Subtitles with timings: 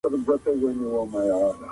[0.03, 1.67] پوهه سته.